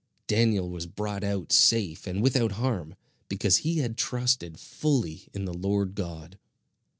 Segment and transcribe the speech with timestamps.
[0.25, 2.95] Daniel was brought out safe and without harm,
[3.29, 6.39] because he had trusted fully in the Lord God.